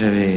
ganas 0.00 0.12
de 0.12 0.35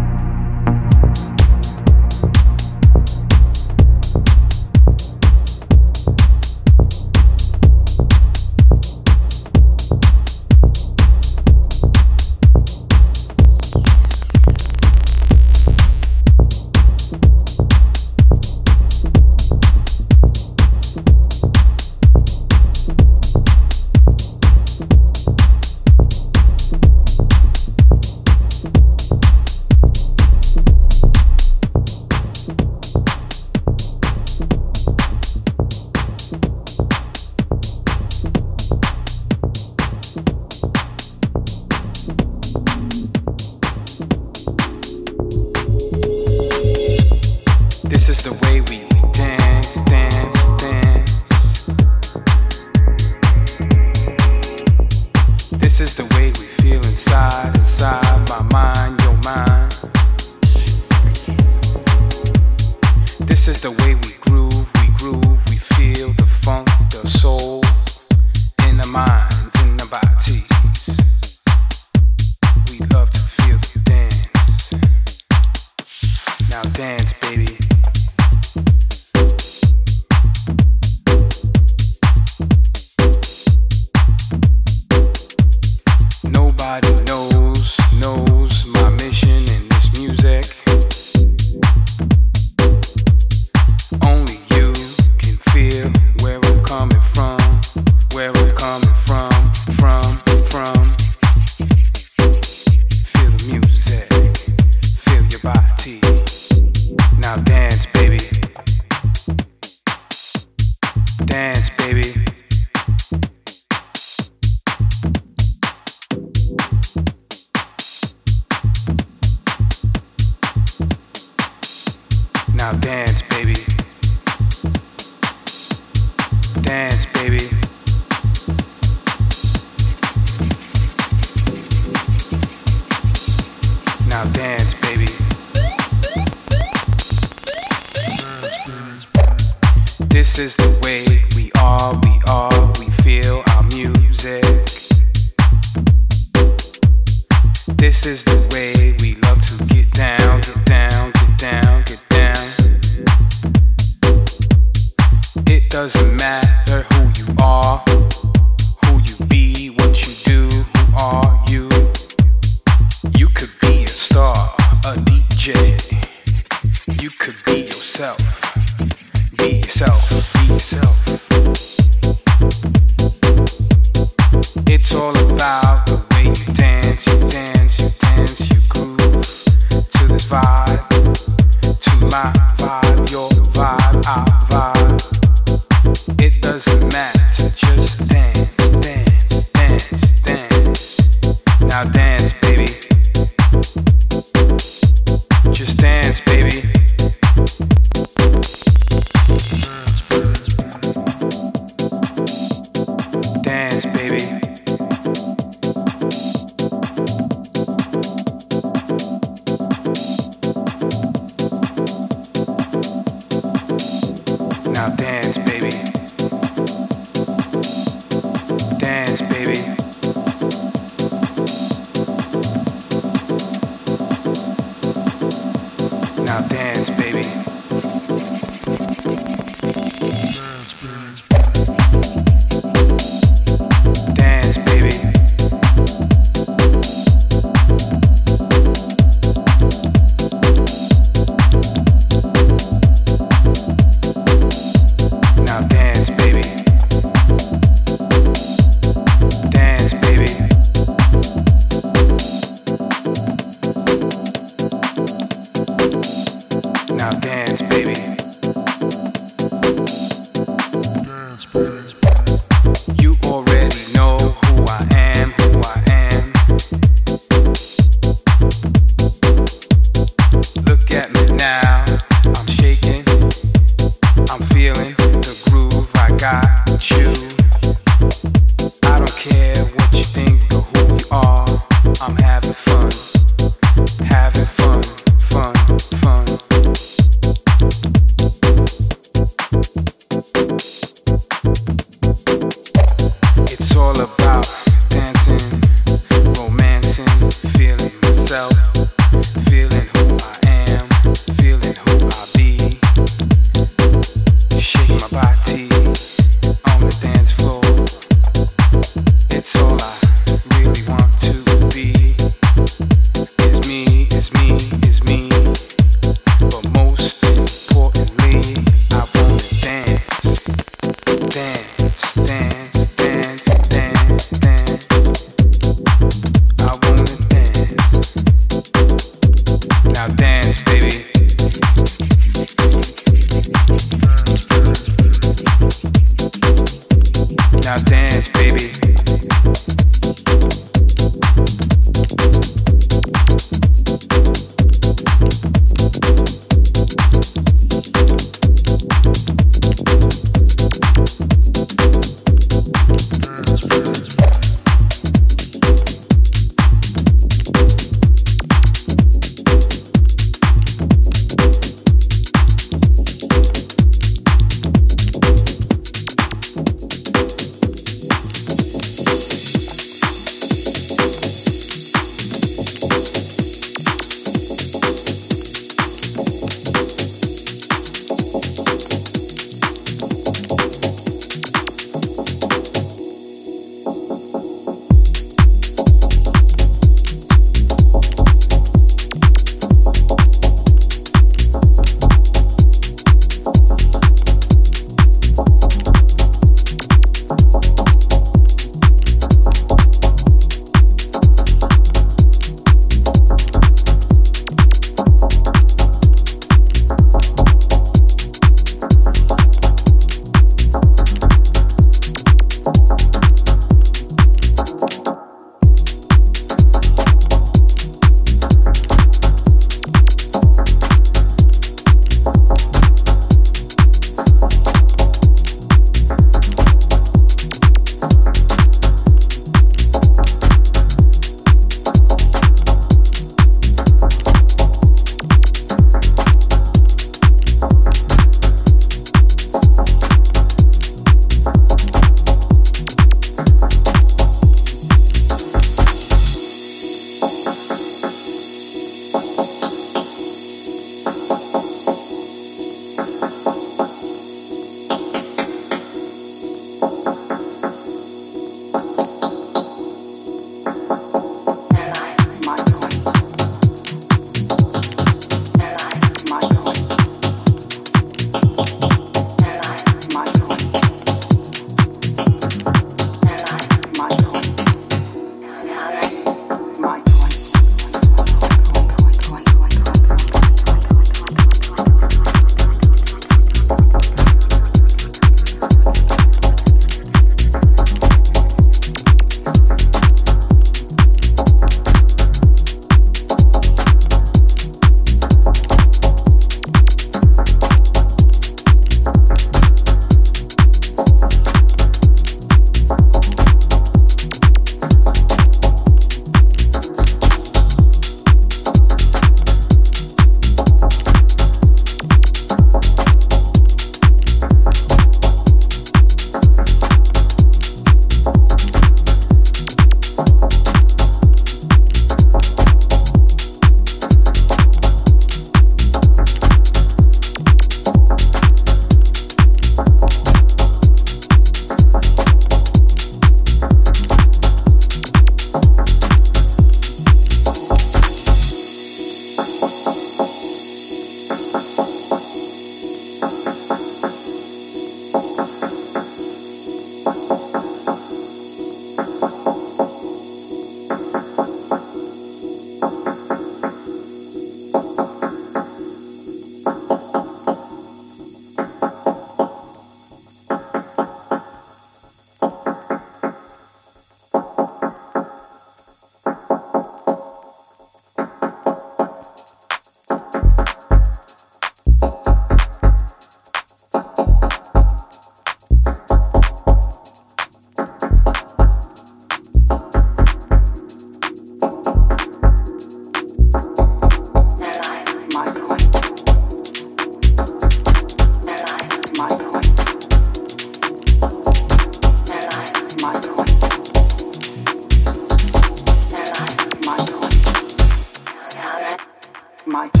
my 599.71 600.00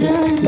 திருள் 0.00 0.47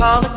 quality. 0.00 0.29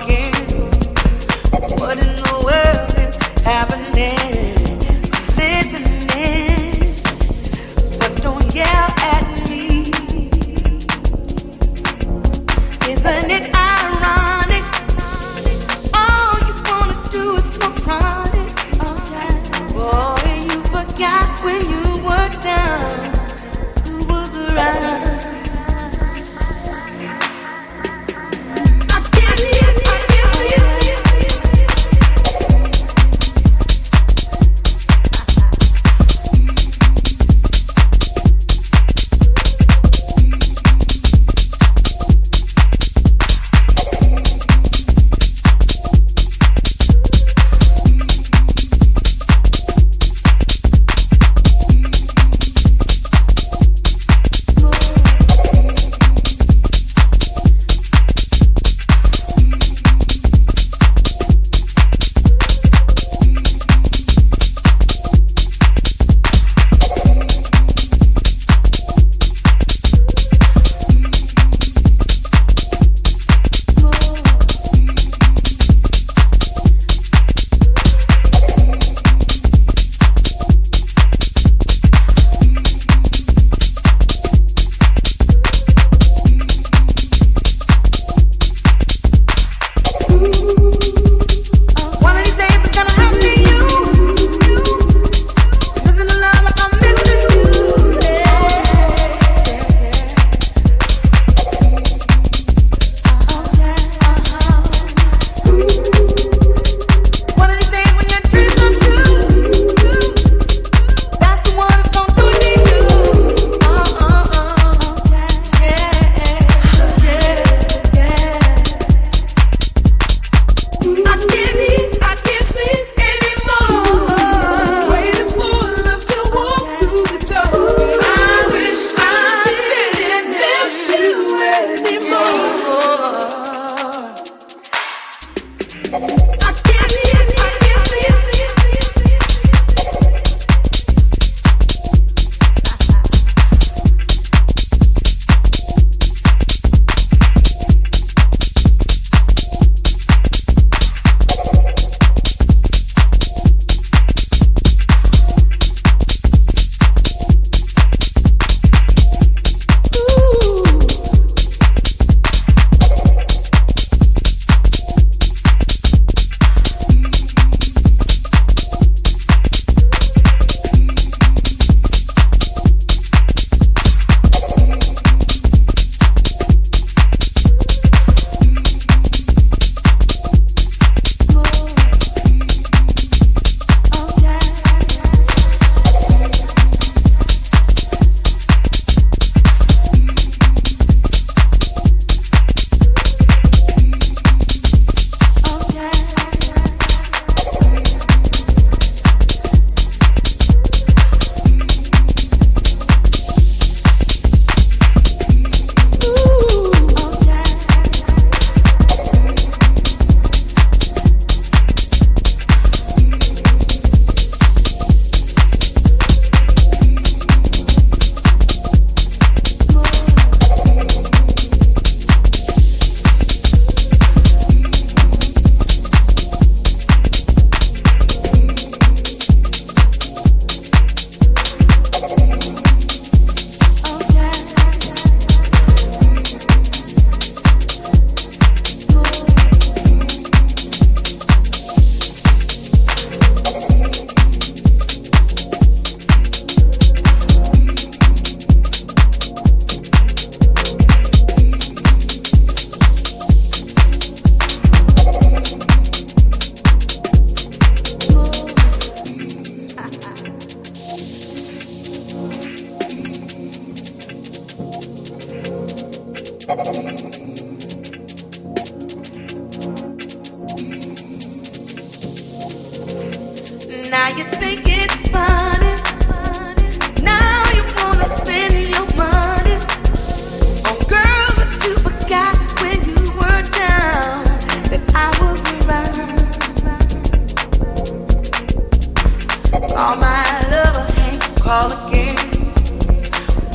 All 289.76 289.96
my 289.96 290.24
lover 290.52 290.86
can't 290.94 291.42
call 291.42 291.88
again. 291.88 292.16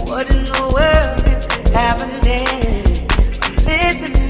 What 0.06 0.28
in 0.30 0.42
the 0.42 0.62
world 0.74 1.26
is 1.26 1.44
happening? 1.72 3.06
Listen. 3.64 4.27